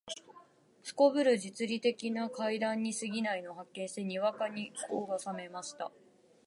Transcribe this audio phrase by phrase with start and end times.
[0.95, 5.91] 頗る実利的な階段に過ぎないのを発見して、にわかに興が覚めました